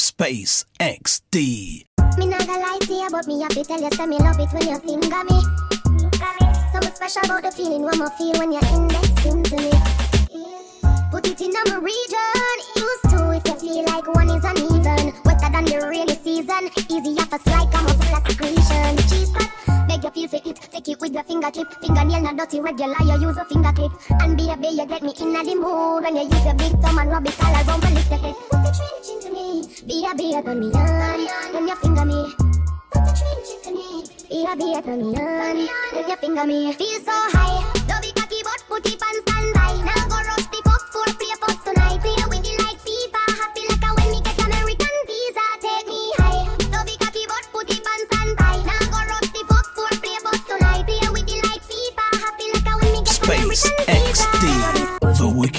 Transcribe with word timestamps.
space 0.00 0.64
XD. 0.80 1.84
Me 2.16 2.26
not 2.26 2.46
gonna 2.46 2.58
lie 2.58 2.78
to 2.80 2.92
you, 2.92 3.08
but 3.10 3.26
me 3.26 3.40
happy 3.42 3.62
tell 3.62 3.80
you, 3.80 3.90
say 3.90 4.06
me 4.06 4.18
love 4.18 4.40
it 4.40 4.52
when 4.52 4.66
you 4.66 4.78
finger 4.80 5.24
me. 5.24 5.42
Something 6.72 6.94
special 6.94 7.22
about 7.24 7.42
the 7.42 7.52
feeling 7.54 7.82
feel 8.16 8.32
when 8.38 8.52
you're 8.52 8.64
indexing 8.72 9.42
to 9.44 9.56
me. 9.56 9.70
Put 11.10 11.26
it 11.26 11.40
in 11.40 11.52
my 11.52 11.76
region, 11.76 12.56
used 12.76 13.10
to 13.10 13.28
you 13.44 13.54
feel 13.60 13.84
like 13.84 14.06
one 14.14 14.30
is 14.30 14.44
uneven. 14.44 15.19
Your 21.56 21.64
fingertip. 21.66 21.82
Fingernail 21.82 22.22
not 22.22 22.36
dirty, 22.36 22.60
regular, 22.60 22.94
you 23.00 23.28
use 23.28 23.36
a 23.36 23.44
finger 23.44 23.72
clip. 23.72 23.92
And 24.20 24.36
baby, 24.36 24.68
you 24.68 24.86
get 24.86 25.02
me 25.02 25.12
in 25.20 25.32
the 25.32 25.54
mood 25.54 26.04
when 26.04 26.16
you 26.16 26.22
use 26.22 26.44
your 26.44 26.54
big 26.54 26.72
thumb 26.80 26.98
and 26.98 27.10
rub 27.10 27.26
it 27.26 27.44
all 27.44 27.54
around 27.54 27.82
my 27.82 27.90
lick. 27.90 28.06
Put 28.08 28.20
the 28.20 28.70
trench 28.76 29.08
into 29.10 29.32
me, 29.32 29.66
be 29.86 30.06
a 30.06 30.14
beer 30.14 30.42
on 30.46 30.60
me 30.60 30.72
on, 30.72 31.28
when 31.54 31.68
you 31.68 31.76
finger 31.76 32.04
me. 32.04 32.34
Put 32.90 33.04
the 33.04 33.12
trench 33.18 33.50
into 33.54 33.70
me, 33.74 34.04
be 34.28 34.44
a 34.44 34.56
beer 34.56 34.92
on 34.92 34.98
me 34.98 35.18
on, 35.18 35.68
when 35.92 36.08
you 36.08 36.16
finger 36.16 36.46
me. 36.46 36.72
Feel 36.72 37.00
so 37.00 37.12
high, 37.12 37.69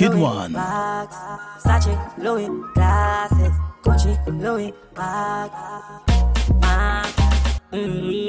The 0.01 0.07
Wicked 0.07 0.19
One. 0.19 0.53
Bags, 0.53 1.15
Sachi, 1.61 2.17
Louis, 2.17 2.49
glasses, 2.73 3.53
Gucci, 3.83 4.17
Louis, 4.41 4.73
bag, 4.95 5.51
ah, 6.63 7.05
mm. 7.71 8.27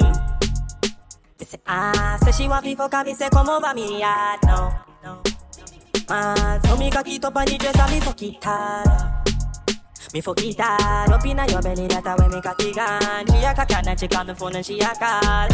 Say, 1.41 1.57
ah, 1.65 2.19
say 2.23 2.31
she 2.31 2.47
want 2.47 2.63
me 2.63 2.75
fuck 2.75 2.93
her, 2.93 3.03
me 3.03 3.15
say 3.15 3.27
come 3.31 3.49
over 3.49 3.73
me 3.73 4.01
yard 4.01 4.39
now, 4.43 4.85
no. 5.03 5.19
Ah, 6.09 6.59
so 6.63 6.77
me 6.77 6.91
cock 6.91 7.07
it 7.07 7.25
up 7.25 7.35
on 7.35 7.45
the 7.45 7.57
dress 7.57 7.79
and 7.79 7.91
me 7.91 7.99
fuck 8.01 8.21
it 8.21 8.43
hard. 8.43 9.33
Me 10.13 10.21
fuck 10.21 10.43
it 10.43 10.59
hard 10.59 11.09
up 11.09 11.25
inna 11.25 11.47
your 11.47 11.61
belly, 11.63 11.87
that 11.87 12.05
a 12.05 12.29
me 12.29 12.39
cock 12.39 12.61
it 12.61 12.75
gone. 12.75 13.25
She 13.25 13.43
a 13.43 13.51
cock 13.55 13.71
and 13.71 13.99
she 13.99 14.07
call 14.07 14.23
me 14.25 14.35
phone 14.35 14.55
and 14.57 14.63
she 14.63 14.79
a 14.79 14.93
call. 14.93 15.47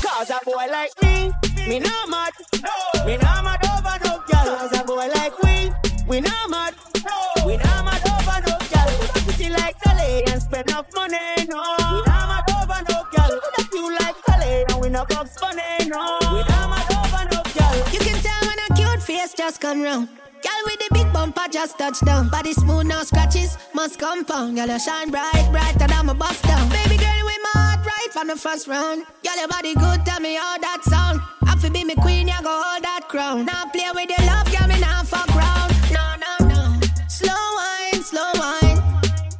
Cause 0.00 0.30
a 0.30 0.40
boy 0.46 0.66
like 0.72 0.92
me, 1.02 1.30
me 1.66 1.78
not 1.80 2.08
mad. 2.08 2.32
No. 2.62 3.04
Me 3.06 3.16
not 3.16 3.44
mad 3.44 3.64
over 3.66 3.96
no 4.04 4.22
girl. 4.28 4.56
Cause 4.56 4.78
a 4.78 4.84
boy 4.84 5.08
like 5.14 5.36
we, 5.42 5.72
we 6.06 6.20
not 6.20 6.50
mad. 6.50 6.74
No. 7.04 7.46
We 7.46 7.56
not 7.56 7.84
mad 7.84 8.02
over 8.06 8.38
no 8.46 8.56
girl. 8.72 8.90
Pretty 9.24 9.50
like 9.50 9.76
Sally 9.82 10.24
and 10.26 10.42
spend 10.42 10.68
enough 10.70 10.86
money. 10.94 11.18
No. 11.48 11.62
We 11.92 12.02
not 12.06 12.24
mad 12.30 12.44
over 12.56 12.80
no 12.90 12.98
girl. 13.14 13.40
Coulda 13.40 13.70
cute 13.70 14.00
like 14.00 14.16
Sally 14.26 14.64
and 14.68 14.80
we 14.80 14.88
not 14.88 15.08
bugs 15.08 15.36
funny. 15.38 15.62
No. 15.88 16.18
We 16.32 16.40
not 16.50 16.70
mad 16.70 16.90
over 16.92 17.24
no 17.32 17.42
girl. 17.56 17.76
You 17.92 18.00
can 18.00 18.18
tell 18.22 18.42
when 18.48 18.58
a 18.58 18.74
cute 18.74 19.02
face 19.02 19.34
just 19.34 19.60
come 19.60 19.82
round. 19.82 20.08
Girl 20.42 20.62
with 20.66 20.78
the 20.78 20.94
big 20.94 21.12
bumper 21.12 21.48
just 21.50 21.78
touch 21.78 21.98
down. 22.00 22.28
Body 22.28 22.52
smooth, 22.52 22.86
no 22.86 23.02
scratches, 23.02 23.58
must 23.74 23.98
compound. 23.98 24.56
Girl, 24.56 24.68
you 24.68 24.78
shine 24.78 25.10
bright, 25.10 25.48
brighter 25.50 25.86
than 25.88 26.06
my 26.06 26.12
bust 26.12 26.44
down. 26.44 26.68
Baby 26.68 26.96
girl, 26.96 27.24
with 27.24 27.40
my 27.42 27.60
heart 27.60 27.84
right 27.84 28.08
from 28.12 28.28
the 28.28 28.36
first 28.36 28.68
round. 28.68 29.04
Your 29.38 29.46
body 29.46 29.72
good, 29.74 30.04
tell 30.04 30.18
me 30.18 30.34
how 30.34 30.58
that 30.58 30.82
sound. 30.82 31.20
Have 31.46 31.62
to 31.62 31.70
be 31.70 31.84
me 31.84 31.94
queen, 31.94 32.26
you 32.26 32.34
go 32.42 32.50
hold 32.50 32.82
that 32.82 33.06
crown. 33.06 33.46
Now 33.46 33.70
play 33.70 33.86
with 33.94 34.10
your 34.10 34.26
love, 34.26 34.50
girl, 34.50 34.66
me 34.66 34.80
now 34.80 35.04
fuck 35.04 35.30
round. 35.30 35.70
No, 35.94 36.18
no, 36.18 36.32
no. 36.50 36.74
Slow 37.06 37.38
wine, 37.54 38.02
slow 38.02 38.26
wine. 38.34 38.82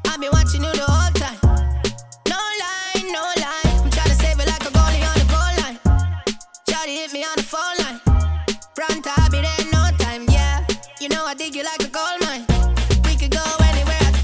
I've 0.06 0.20
been 0.22 0.30
watching 0.30 0.62
you 0.62 0.70
the 0.70 0.86
whole 0.86 1.10
time. 1.18 1.34
No 2.30 2.38
line, 2.38 3.10
no 3.10 3.26
line. 3.42 3.74
I'm 3.82 3.90
trying 3.90 4.14
to 4.14 4.18
save 4.22 4.38
it 4.38 4.46
like 4.46 4.62
a 4.62 4.70
goalie 4.70 5.02
on 5.02 5.18
the 5.18 5.26
goal 5.34 5.52
line. 5.66 5.78
Shawty 6.70 6.94
hit 7.02 7.12
me 7.12 7.26
on 7.26 7.34
the 7.34 7.42
phone 7.42 7.76
line. 7.82 7.98
Front 8.78 9.02
I 9.02 9.26
be 9.34 9.42
there 9.42 9.58
in 9.58 9.68
no 9.74 9.82
time, 9.98 10.30
yeah. 10.30 10.62
You 11.00 11.08
know 11.08 11.26
I 11.26 11.34
dig 11.34 11.56
you 11.56 11.64
like 11.66 11.82
a 11.82 11.90
gold 11.90 12.22
mine. 12.22 12.46
We 13.02 13.18
could 13.18 13.34
go 13.34 13.42
anywhere. 13.66 14.14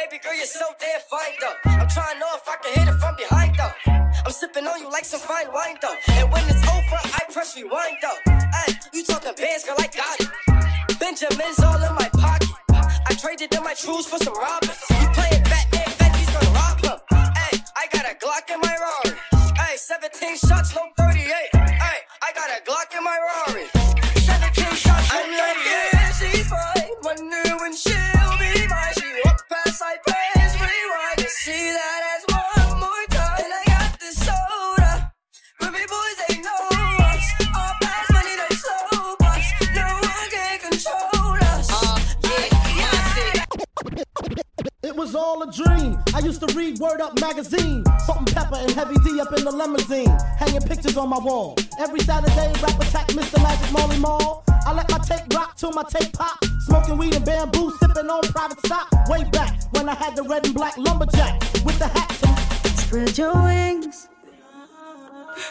Baby 0.00 0.16
girl, 0.16 0.32
you're 0.32 0.48
so 0.48 0.64
damn 0.80 1.04
fine 1.12 1.36
though. 1.44 1.60
I'm 1.76 1.88
trying 1.92 2.16
to 2.16 2.20
know 2.24 2.32
if 2.40 2.48
I 2.48 2.56
can 2.56 2.72
hit 2.72 2.88
it 2.88 2.96
from 2.96 3.16
behind 3.20 3.41
sipping 4.52 4.68
on 4.68 4.80
you 4.80 4.90
like 4.90 5.04
some 5.04 5.20
fine 5.20 5.50
wine 5.52 5.76
though. 5.80 5.94
And 6.08 6.30
when 6.32 6.42
it's 6.48 6.66
over, 6.68 6.98
I 7.04 7.20
press 7.32 7.56
rewind 7.56 7.96
though. 8.02 8.32
Ay, 8.32 8.78
you 8.92 9.04
talking 9.04 9.32
bands, 9.36 9.64
girl, 9.64 9.76
I 9.78 9.88
got 9.88 10.20
it. 10.20 10.98
Benjamin's 10.98 11.60
all 11.60 11.82
in 11.82 11.94
my 11.94 12.08
pocket. 12.12 12.48
I 12.70 13.14
traded 13.14 13.54
in 13.54 13.62
my 13.62 13.74
trues 13.74 14.06
for 14.06 14.18
some 14.18 14.34
robbers. 14.34 14.78
You 14.90 15.08
playing 15.14 15.42
Batman, 15.44 15.88
Benji's 15.98 16.30
gonna 16.30 16.50
rob 16.54 16.80
him. 16.80 16.98
Ay, 17.12 17.62
I 17.76 17.86
got 17.92 18.04
a 18.04 18.14
Glock 18.14 18.52
in 18.52 18.60
my 18.60 18.76
Rari. 18.76 19.16
Ay, 19.58 19.76
17 19.76 20.36
shots, 20.36 20.74
no 20.74 20.82
38. 20.98 21.26
Ay, 21.54 21.98
I 22.22 22.32
got 22.34 22.50
a 22.50 22.62
Glock 22.64 22.96
in 22.96 23.04
my 23.04 23.18
Rari. 23.46 23.81
A 45.42 45.50
dream. 45.50 45.98
I 46.14 46.20
used 46.20 46.40
to 46.46 46.54
read 46.54 46.78
Word 46.78 47.00
Up 47.00 47.20
magazine. 47.20 47.82
Salt-N-Pepa 48.06 48.62
and 48.62 48.70
Heavy 48.70 48.94
D 49.02 49.20
up 49.20 49.36
in 49.36 49.44
the 49.44 49.50
limousine. 49.50 50.16
Hanging 50.38 50.60
pictures 50.60 50.96
on 50.96 51.08
my 51.08 51.18
wall. 51.18 51.56
Every 51.80 51.98
Saturday, 51.98 52.52
rap 52.62 52.80
attack 52.80 53.08
Mr. 53.08 53.42
Magic 53.42 53.72
Marley 53.72 53.98
Marl. 53.98 54.44
I 54.64 54.72
let 54.72 54.88
my 54.88 54.98
tape 54.98 55.34
rock 55.34 55.56
till 55.56 55.72
my 55.72 55.82
tape 55.82 56.12
pop. 56.12 56.38
Smoking 56.66 56.96
weed 56.96 57.16
and 57.16 57.24
bamboo, 57.24 57.72
sipping 57.80 58.08
on 58.08 58.22
private 58.22 58.64
stock. 58.64 58.88
Way 59.08 59.24
back 59.32 59.58
when 59.72 59.88
I 59.88 59.94
had 59.94 60.14
the 60.14 60.22
red 60.22 60.46
and 60.46 60.54
black 60.54 60.78
lumberjack 60.78 61.40
with 61.64 61.78
the 61.80 61.88
hat 61.88 62.12
Spread 62.78 63.18
your 63.18 63.34
wings. 63.42 64.08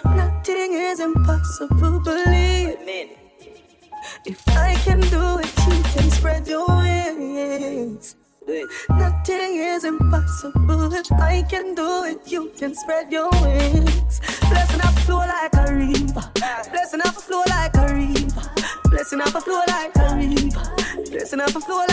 Nothing 0.05 0.73
is 0.73 1.01
impossible, 1.01 1.99
believe 1.99 2.79
me. 2.85 3.17
If 4.25 4.47
I 4.49 4.75
can 4.85 5.01
Nothing 8.89 9.55
is 9.57 9.83
impossible. 9.85 10.93
If 10.93 11.11
I 11.13 11.43
can 11.43 11.73
do 11.75 12.03
it, 12.03 12.19
you 12.25 12.51
can 12.57 12.75
spread 12.75 13.11
your 13.11 13.29
wings. 13.41 14.19
Blessing 14.49 14.81
up 14.81 14.93
flow 14.99 15.19
like 15.19 15.53
a 15.53 15.73
river. 15.73 16.23
Blessing 16.71 17.01
up 17.01 17.15
flow 17.15 17.43
like 17.47 17.75
a 17.77 17.93
river. 17.93 18.41
Blessing 18.89 19.21
up 19.21 19.29
flow 19.29 19.61
like 19.67 19.95
a 19.95 20.15
river. 20.15 21.11
Blessing 21.11 21.39
up 21.39 21.51
flow 21.51 21.85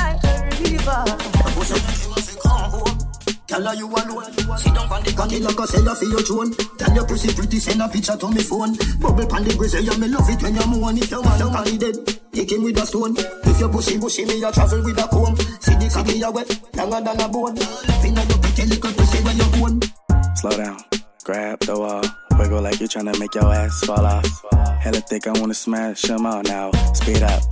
Tell 3.69 3.77
her 3.77 3.85
you 3.85 3.93
alone. 3.93 4.25
Sit 4.57 4.73
down 4.73 4.89
on 4.89 5.05
the 5.05 5.13
cocky 5.13 5.41
like 5.41 5.61
a 5.61 5.67
seller 5.67 5.95
for 5.95 6.09
your 6.09 6.25
drone. 6.25 6.57
Tell 6.81 6.95
your 6.95 7.05
pussy 7.05 7.29
pretty, 7.35 7.59
send 7.61 7.83
a 7.83 7.89
picture 7.89 8.17
to 8.17 8.29
me 8.33 8.41
phone. 8.41 8.73
Bubble 8.97 9.29
pan 9.29 9.45
the 9.45 9.53
grizzly, 9.61 9.85
yeah, 9.85 9.97
me 10.01 10.09
love 10.09 10.25
it 10.25 10.41
when 10.41 10.57
you 10.57 10.67
moan. 10.73 10.97
If 10.97 11.11
you 11.13 11.21
want 11.21 11.37
to 11.37 11.53
carry 11.53 11.77
dead, 11.77 11.97
kick 12.33 12.49
him 12.49 12.65
with 12.65 12.81
a 12.81 12.87
stone. 12.89 13.13
If 13.13 13.61
your 13.61 13.69
pussy 13.69 13.99
bushy, 14.01 14.25
me 14.25 14.41
a 14.41 14.49
travel 14.49 14.81
with 14.81 14.97
a 14.97 15.05
comb. 15.13 15.37
See 15.61 15.77
the 15.77 15.85
cocky 15.93 16.17
a 16.25 16.31
wet, 16.33 16.49
longer 16.81 17.01
than 17.05 17.21
a 17.21 17.29
bone. 17.29 17.61
On 17.61 18.25
your 18.25 18.41
pretty 18.41 18.65
little 18.73 18.93
pussy 18.97 19.21
where 19.21 19.37
you 19.37 19.49
own. 19.61 19.85
Slow 20.41 20.57
down, 20.57 20.81
grab 21.29 21.61
the 21.61 21.77
wall, 21.77 22.05
wiggle 22.41 22.63
like 22.65 22.81
you're 22.81 22.89
tryna 22.89 23.21
make 23.21 23.35
your 23.37 23.53
ass 23.53 23.85
fall 23.85 24.01
off. 24.01 24.25
Hella 24.81 25.05
thick, 25.05 25.29
I 25.29 25.37
wanna 25.37 25.53
smash 25.53 26.09
them 26.09 26.25
all 26.25 26.41
now. 26.41 26.73
Speed 26.97 27.21
up, 27.21 27.45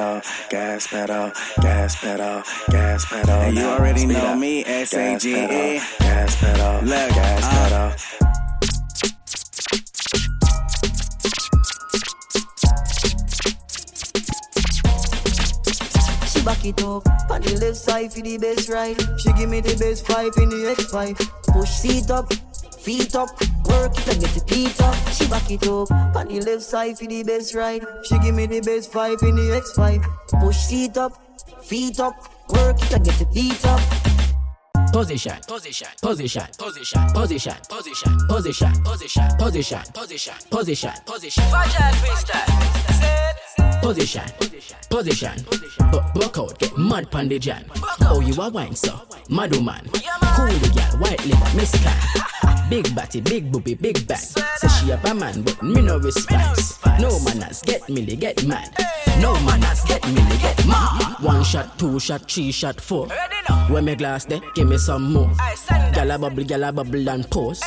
pedal, 0.00 0.22
gas 0.48 0.86
pedal, 0.86 1.32
gas 1.60 2.00
pedal, 2.00 2.42
gas 2.70 3.04
pedal. 3.04 3.40
And 3.42 3.56
you 3.56 3.64
already 3.64 4.06
know 4.06 4.18
up. 4.18 4.38
me, 4.38 4.64
Gas 4.64 4.94
S.A.G.E.. 4.94 5.34
pedal, 5.34 5.80
Gas 5.98 6.36
pedal, 6.40 6.74
Look, 6.82 7.10
gas 7.10 7.44
uh, 7.44 7.50
pedal. 7.50 7.90
She 16.26 16.42
back 16.44 16.64
it 16.64 16.82
up 16.82 17.06
on 17.30 17.42
the 17.42 17.58
left 17.60 17.76
side 17.76 18.12
for 18.12 18.20
the 18.20 18.38
best 18.38 18.68
ride. 18.70 18.96
She 19.20 19.32
give 19.34 19.50
me 19.50 19.60
the 19.60 19.76
best 19.76 20.06
five 20.06 20.32
in 20.38 20.48
the 20.48 20.74
X5. 20.78 21.52
Push 21.52 21.70
seat 21.70 22.10
up, 22.10 22.32
feet 22.80 23.14
up, 23.14 23.28
work 23.64 23.96
it 23.98 24.08
and 24.08 24.20
get 24.20 24.30
the 24.34 24.44
feet 24.46 24.80
up. 24.80 24.94
She 25.12 25.26
back 25.28 25.50
it 25.50 25.66
up 25.66 25.90
on 26.16 26.28
the 26.28 26.40
left 26.40 26.62
side 26.62 26.98
for 26.98 27.06
the 27.06 27.22
best 27.22 27.54
ride. 27.54 27.84
She 28.04 28.18
give 28.18 28.34
me 28.34 28.46
the 28.46 28.60
best 28.60 28.92
five 28.92 29.18
in 29.22 29.36
the 29.36 29.60
X5. 29.60 30.40
Push 30.40 30.56
seat 30.56 30.96
up, 30.96 31.12
feet 31.62 32.00
up, 32.00 32.14
work 32.50 32.80
it 32.82 32.92
and 32.92 33.04
get 33.04 33.18
the 33.18 33.26
feet 33.26 33.64
up. 33.66 33.80
Position, 34.92 35.38
position, 35.46 35.88
position, 36.02 36.46
position, 36.58 37.06
position, 37.14 37.54
position, 37.64 38.12
position, 38.28 38.72
position, 38.84 39.22
position, 39.38 39.82
position, 39.94 40.34
position, 40.50 40.92
position. 41.06 41.44
Fragile 41.50 41.92
freestyle. 42.02 43.19
Position, 43.82 44.22
position. 44.88 45.44
Uh, 45.80 45.90
but 45.90 46.14
buck 46.14 46.38
out, 46.38 46.58
get 46.58 46.76
mad 46.76 47.10
jam. 47.40 47.64
Oh, 48.02 48.20
you 48.20 48.34
a 48.40 48.48
wine 48.50 48.74
so, 48.74 49.00
mad 49.28 49.54
woman. 49.56 49.88
Cool 50.34 50.58
girl, 50.74 50.98
white 50.98 51.24
liver, 51.26 51.56
miss 51.56 51.72
can. 51.82 52.66
Big 52.70 52.94
body, 52.94 53.20
big 53.20 53.50
booby, 53.50 53.74
big 53.74 54.06
bang. 54.06 54.16
Say 54.18 54.68
she 54.68 54.90
a 54.90 55.00
a 55.02 55.12
man, 55.12 55.42
but 55.42 55.60
me 55.60 55.82
no 55.82 55.98
response. 55.98 56.78
No 57.00 57.18
manners, 57.24 57.62
get 57.62 57.88
me, 57.88 58.04
get 58.14 58.44
mad. 58.46 58.72
No 59.20 59.34
manners, 59.40 59.82
get 59.86 60.06
me, 60.06 60.22
get 60.38 60.64
mad. 60.68 61.16
One 61.20 61.42
shot, 61.42 61.76
two 61.78 61.98
shot, 61.98 62.30
three 62.30 62.52
shot, 62.52 62.80
four. 62.80 63.08
When 63.68 63.86
me 63.86 63.96
glass 63.96 64.24
there, 64.24 64.40
give 64.54 64.68
me 64.68 64.78
some 64.78 65.12
more. 65.12 65.32
Gala 65.92 66.16
bubble, 66.16 66.44
gala 66.44 66.72
bubble 66.72 67.08
and 67.08 67.28
pose. 67.28 67.60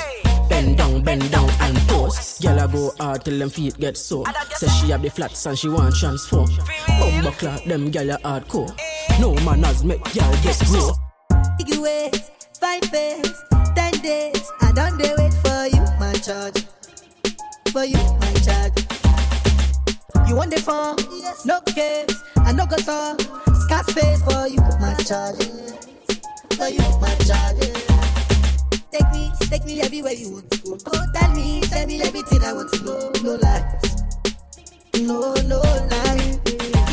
Bend 1.01 1.01
down, 1.01 1.03
bend 1.03 1.31
down 1.31 1.49
and 1.61 1.77
pose. 1.87 2.37
Gyal 2.39 2.71
go 2.71 2.93
hard 2.99 3.25
till 3.25 3.39
them 3.39 3.49
feet 3.49 3.77
get 3.79 3.97
sore. 3.97 4.25
Say 4.55 4.67
she 4.67 4.91
have 4.91 5.01
the 5.01 5.09
flats 5.09 5.45
and 5.47 5.57
she 5.57 5.67
want 5.67 5.95
transform. 5.95 6.47
Bumba 6.47 7.31
clock, 7.39 7.63
them 7.65 7.91
gyal 7.91 8.13
a 8.13 8.17
hardcore. 8.19 8.69
No 9.19 9.33
manners 9.43 9.83
make 9.83 10.03
gyal 10.13 10.31
get 10.43 10.59
grow. 10.67 10.91
Big 11.57 11.79
ways, 11.79 12.29
five 12.59 12.83
face, 12.85 13.33
ten 13.75 13.93
days. 14.01 14.51
I 14.61 14.71
don't 14.71 14.97
do 14.99 15.09
wait 15.17 15.33
for 15.33 15.65
you, 15.73 15.81
my 15.99 16.13
charge. 16.13 16.63
For 17.71 17.85
you, 17.85 17.97
my 18.21 18.33
charge. 18.45 18.85
You 20.29 20.35
want 20.35 20.51
the 20.51 20.61
phone? 20.61 20.97
No 21.45 21.59
case, 21.61 22.21
I 22.37 22.51
no 22.51 22.67
go 22.67 22.77
talk. 22.77 23.19
Scarface 23.65 24.21
for 24.23 24.47
you, 24.47 24.61
my 24.79 24.93
charge. 25.05 25.43
For 26.53 26.67
you, 26.69 26.85
my 27.01 27.15
charge. 27.25 27.71
Take 28.91 29.11
me, 29.11 29.31
take 29.49 29.65
me 29.65 29.81
everywhere 29.81 30.13
you 30.13 30.33
want 30.33 30.62
Oh, 31.83 31.85
me, 31.85 31.97
tell 31.99 32.11
me 32.13 32.19
everything 32.19 32.43
I 32.43 32.53
want 32.53 32.71
to 32.71 32.85
know. 32.85 33.11
No 33.23 33.35
lies, 33.35 34.05
no, 35.01 35.33
no 35.47 35.59
lies. 35.59 36.39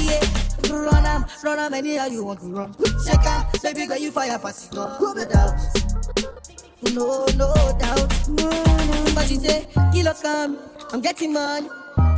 Yeah, 0.03 0.75
run 0.75 1.07
am, 1.07 1.25
run 1.45 1.59
am 1.61 1.75
anyhow 1.75 2.07
you 2.07 2.25
want 2.25 2.41
to 2.41 2.47
run. 2.47 2.75
Shake 3.07 3.25
am, 3.25 3.47
baby 3.63 3.87
girl 3.87 3.99
you 3.99 4.11
fire 4.11 4.37
pass 4.37 4.67
it. 4.67 4.75
Go 4.75 5.15
without, 5.15 5.55
no, 6.93 7.25
no 7.37 7.55
doubt. 7.79 8.29
No, 8.31 8.51
no. 8.51 9.15
But 9.15 9.31
you 9.31 9.39
say, 9.39 9.69
kilo 9.93 10.13
come, 10.15 10.59
I'm 10.93 11.01
getting 11.01 11.35
money, 11.35 11.69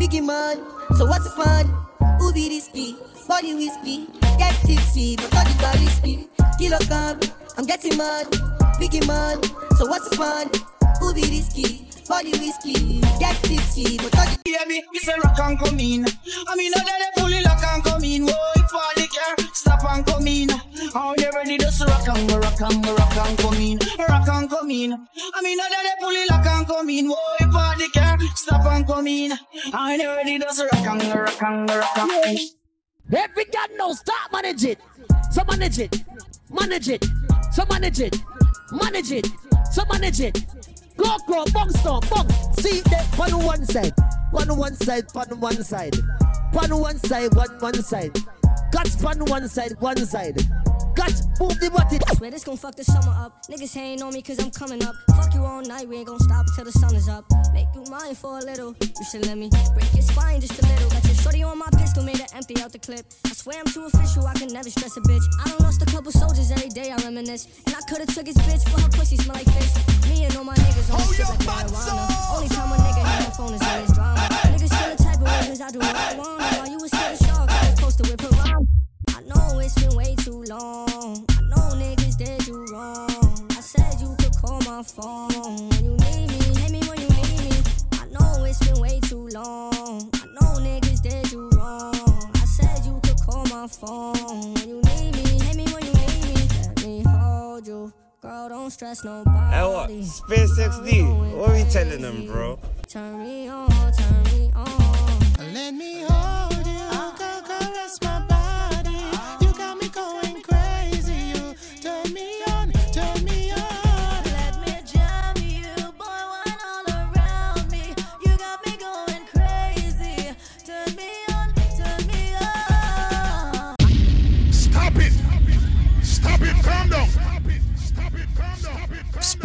biggie 0.00 0.24
money. 0.24 0.62
So 0.96 1.04
what's 1.04 1.24
the 1.24 1.30
fun? 1.30 1.66
Who 2.20 2.32
be 2.32 2.48
risky? 2.48 2.96
Body 3.28 3.54
whiskey, 3.54 4.06
get 4.38 4.54
tipsy, 4.64 5.16
but 5.16 5.34
all 5.36 5.44
the 5.44 5.58
body 5.60 5.86
speed. 5.88 6.28
Kilo 6.58 6.78
come, 6.88 7.20
I'm 7.58 7.66
getting 7.66 7.98
money, 7.98 8.30
biggie 8.80 9.06
money. 9.06 9.46
So 9.76 9.84
what's 9.86 10.08
the 10.08 10.16
fun? 10.16 10.50
Who 11.00 11.12
be 11.12 11.20
risky? 11.20 11.92
Body 12.08 12.32
whiskey, 12.32 13.00
get 13.19 13.37
tipsy, 13.43 13.96
but 13.99 14.19
all 14.19 14.26
the 14.26 14.43
Hear 14.44 14.66
me, 14.66 14.84
me 14.93 14.99
say 14.99 15.14
rock 15.22 15.38
and 15.38 15.58
come 15.58 15.81
in. 15.81 16.04
I 16.49 16.56
mean, 16.56 16.72
now 16.76 16.84
that 16.84 16.99
they 17.14 17.20
fully 17.22 17.43
lock 17.43 17.62
and 17.64 17.82
come 17.82 18.04
in. 18.04 18.26
Whoa, 18.26 18.52
if 18.56 18.75
all 18.75 18.93
the 18.96 19.08
car 19.08 19.46
stop 19.54 19.84
and 19.90 20.04
come 20.04 20.26
in. 20.26 20.49
How 20.93 21.14
you 21.16 21.31
ready 21.34 21.56
to 21.58 21.84
rock 21.87 22.08
and 22.08 22.28
go, 22.28 22.38
rock 22.38 22.60
and 22.60 22.84
go, 22.84 22.94
rock 22.94 23.16
and 23.16 23.38
come 23.38 23.54
in, 23.54 23.78
rock 24.08 24.28
and 24.28 24.50
come 24.50 24.70
in. 24.70 24.93
I 24.93 25.43
mean, 25.43 25.56
now 25.56 25.69
that 25.69 25.82
they 25.82 26.04
fully 26.04 26.26
lock 26.28 26.46
and 26.46 26.66
come 26.66 26.90
in. 26.90 27.08
Whoa, 27.08 27.16
if 27.40 27.54
all 27.54 27.76
the 27.78 27.88
car 27.94 28.19
stop 28.34 28.66
and 28.66 28.87
come 28.87 29.06
in. 29.06 29.32
How 29.72 29.90
you 29.94 30.08
ready 30.08 30.38
to 30.38 30.44
rock 30.46 30.87
and 30.87 31.00
go, 31.00 31.20
rock 31.20 31.43
and 31.43 31.69
go, 31.69 31.78
rock 31.78 31.98
and 31.98 32.10
come 32.10 32.25
in. 32.28 32.38
Every 33.14 33.44
girl 33.44 33.76
knows, 33.76 34.00
start 34.00 34.32
manage 34.32 34.64
it. 34.64 34.78
So 35.31 35.44
manage 35.44 35.78
it. 35.78 36.05
Manage 36.50 36.88
it. 36.88 37.05
So 37.52 37.64
manage 37.66 38.00
it. 38.00 38.16
Manage 38.72 39.12
it. 39.12 39.28
So 39.70 39.84
manage 39.87 40.20
it. 40.20 40.44
Go, 40.97 41.17
go, 41.27 41.44
bounce 41.53 41.83
down, 41.83 42.00
bounce. 42.11 42.35
See 42.61 42.81
that 42.83 43.06
on 43.19 43.44
one 43.44 43.65
side. 43.65 43.93
On 44.35 44.56
one 44.56 44.75
side, 44.75 45.05
on 45.15 45.41
one 45.41 45.62
side. 45.62 45.94
On 46.55 46.81
one 46.81 46.99
side, 46.99 47.35
one, 47.35 47.50
one 47.61 47.83
side. 47.83 48.17
Got 48.73 49.05
on 49.05 49.25
one 49.27 49.49
side, 49.49 49.73
one 49.81 50.05
side. 50.06 50.37
Got 50.94 51.12
move 51.41 51.59
the 51.61 51.71
body. 51.71 51.99
Swear 52.17 52.31
this 52.31 52.44
gon' 52.44 52.56
fuck 52.56 52.75
the 52.75 52.85
summer 52.85 53.12
up. 53.12 53.47
Niggas 53.49 53.75
hating 53.75 54.03
on 54.03 54.12
me 54.12 54.23
cause 54.23 54.39
I'm 54.39 54.50
coming 54.50 54.83
up. 54.85 54.94
Fuck 55.17 55.35
you 55.35 55.44
all 55.44 55.62
night, 55.62 55.89
we 55.89 55.99
ain't 55.99 56.06
gon' 56.06 56.21
stop 56.21 56.47
until 56.49 56.65
the 56.65 56.73
sun 56.73 56.94
is 56.94 57.09
up. 57.09 57.25
Make 57.53 57.69
you 57.75 57.85
mine 57.91 58.15
for 58.15 58.39
a 58.39 58.41
little. 58.41 58.75
You 58.81 59.05
should 59.05 59.27
let 59.27 59.39
me 59.39 59.50
break 59.75 59.93
your 59.94 60.03
spine 60.03 60.41
just 60.41 60.62
a 60.62 60.67
little. 60.67 60.91
Got 60.91 61.05
your 61.05 61.15
shorty 61.15 61.43
on 61.43 61.59
my 61.59 61.69
pistol, 61.77 62.05
made 62.05 62.19
her 62.19 62.27
empty 62.35 62.61
out 62.61 62.73
the 62.73 62.79
clip. 62.79 63.06
I 63.25 63.33
swear 63.33 63.61
I'm 63.61 63.67
too 63.67 63.85
official, 63.85 64.27
I 64.27 64.35
can 64.35 64.49
never 64.49 64.69
stress 64.71 64.97
a 64.97 65.00
bitch. 65.00 65.25
I 65.41 65.49
done 65.49 65.59
lost 65.61 65.83
a 65.83 65.87
couple 65.87 66.12
soldiers 66.12 66.50
every 66.50 66.69
day, 66.69 66.91
I 66.91 66.97
reminisce. 66.97 67.49
And 67.67 67.75
I 67.75 67.81
could've 67.89 68.15
took 68.15 68.27
his 68.27 68.37
bitch, 68.37 68.65
but 68.73 68.81
her 68.83 68.91
pussy 68.91 69.17
smell 69.17 69.37
like 69.37 69.49
fish. 69.49 69.73
Me 70.09 70.25
and 70.25 70.31
Spin 100.12 100.47
6D. 100.47 101.37
What 101.38 101.53
we 101.53 101.64
telling 101.64 102.03
them, 102.03 102.26
bro? 102.26 102.59
Turn 102.87 103.23
me 103.23 103.49
on, 103.49 103.70
turn 103.94 104.23
me 104.25 104.31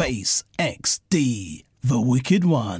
Space 0.07 0.45
XD, 0.57 1.65
the 1.83 1.99
wicked 1.99 2.45
one. 2.45 2.75